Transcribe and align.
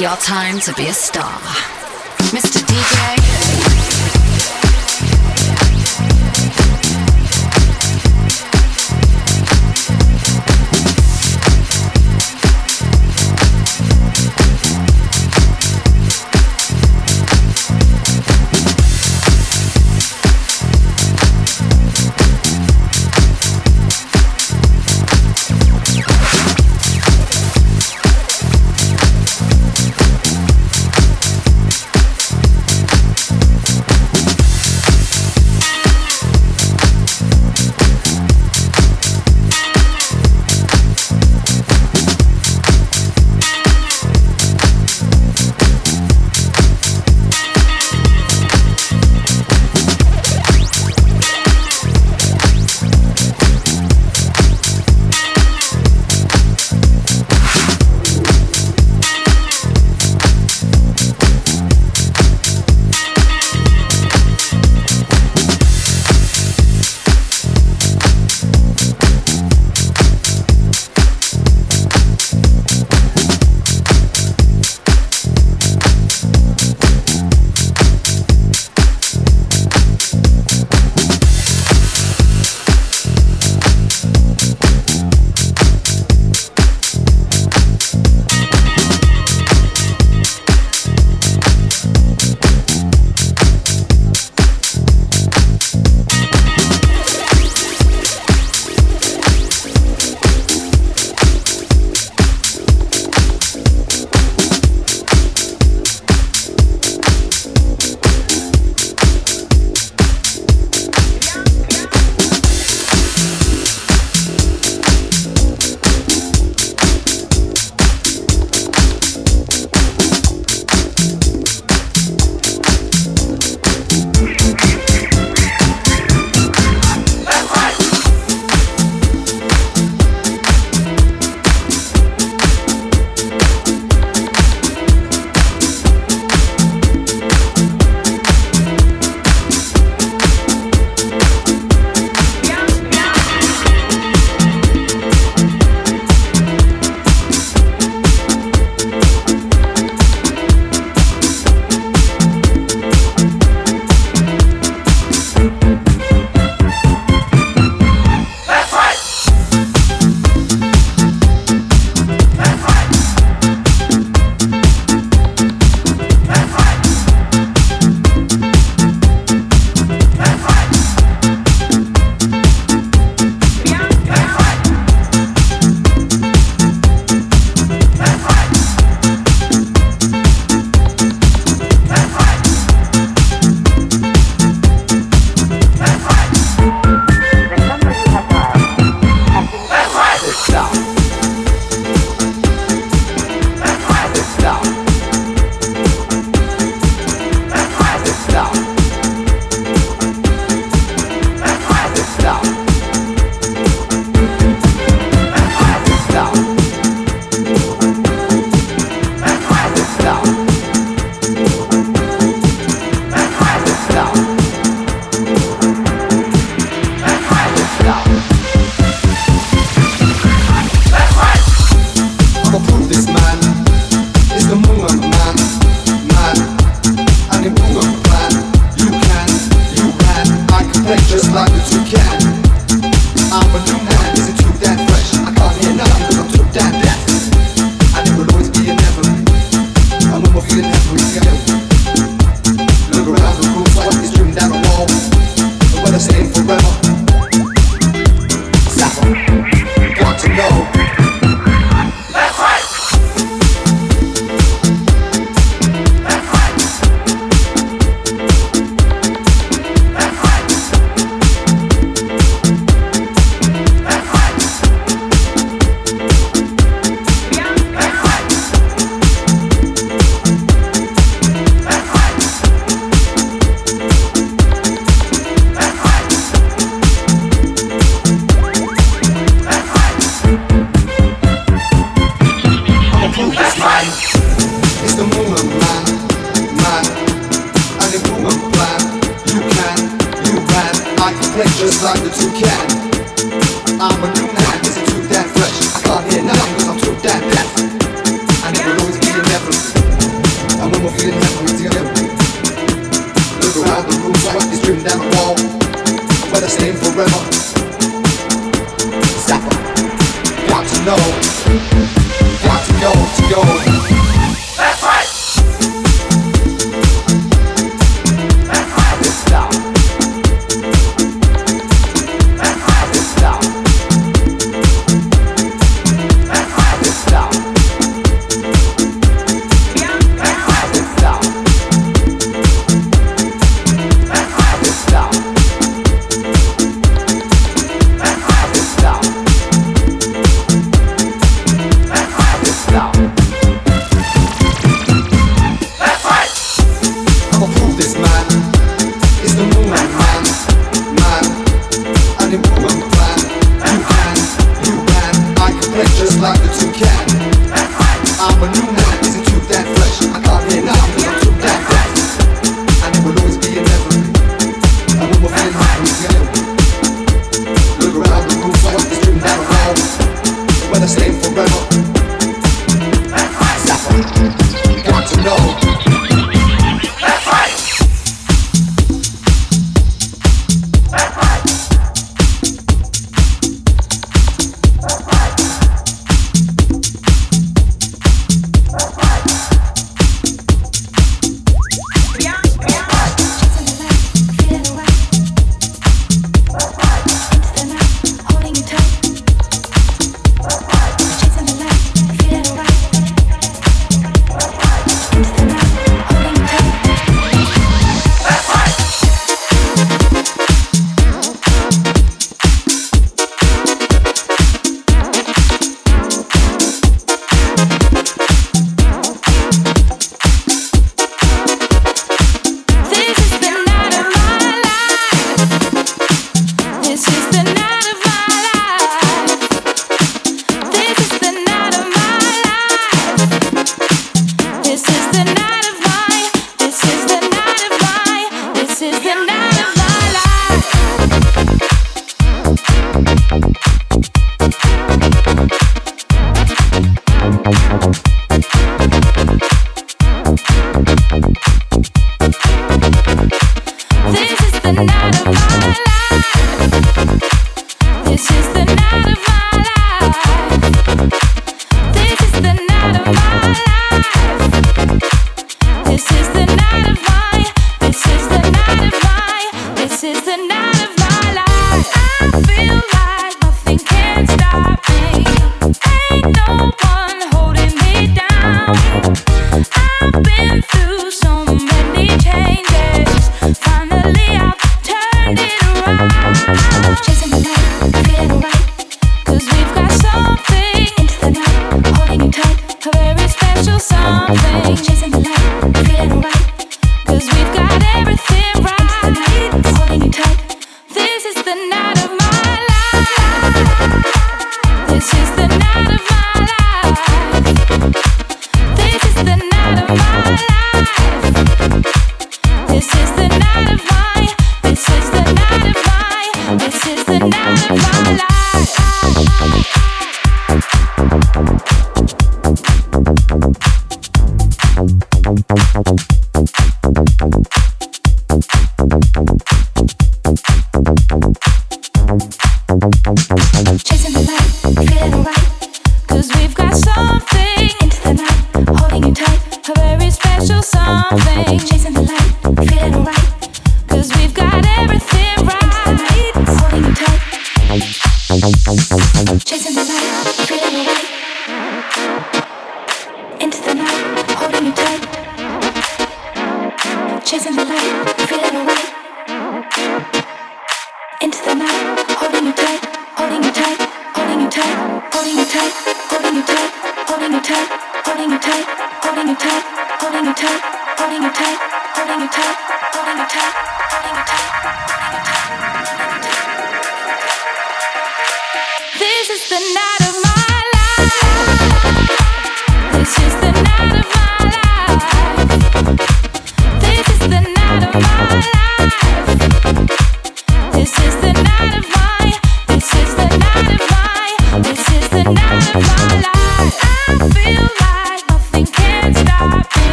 It's 0.00 0.04
your 0.04 0.16
time 0.18 0.60
to 0.60 0.72
be 0.74 0.86
a 0.86 0.92
star. 0.92 1.40
Mr. 2.30 2.62
DJ. 2.62 3.17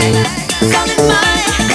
Come 0.00 0.88
in 0.88 1.08
my 1.08 1.69